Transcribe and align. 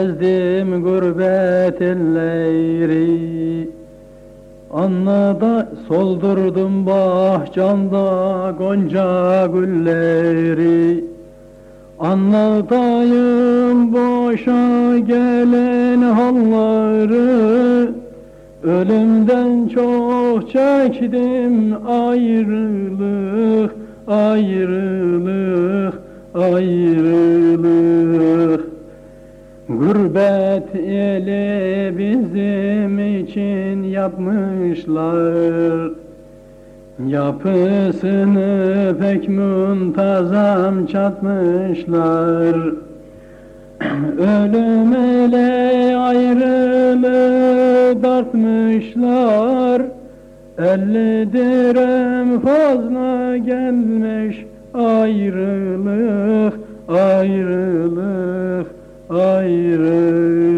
gezdim 0.00 0.82
gurbet 0.82 1.82
elleri. 1.82 3.68
Anlada 4.70 5.68
soldurdum 5.88 6.86
bahçanda 6.86 8.54
gonca 8.58 9.46
gülleri. 9.46 11.04
Anlatayım 11.98 13.92
boşa 13.92 14.98
gelen 14.98 16.02
halları. 16.02 17.90
Ölümden 18.62 19.68
çok 19.68 20.50
çektim 20.50 21.74
ayrılık, 21.86 23.72
ayrılık, 24.06 25.94
ayrılık 26.34 27.79
Gurbet 29.78 30.74
eli 30.74 31.98
bizim 31.98 32.98
için 33.18 33.82
yapmışlar. 33.82 35.20
Yapısını 37.06 38.94
pek 39.00 39.28
muntazam 39.28 40.86
çatmışlar. 40.86 42.56
Ölüm 44.18 44.92
ele 44.92 45.96
ayrılığı 45.96 47.22
dartmışlar. 48.02 49.82
Elli 50.58 51.32
direm 51.32 52.40
fazla 52.40 53.36
gelmiş 53.36 54.44
ayrılık, 54.74 56.54
ayrılık, 56.88 58.66
ayrılık 59.10 60.49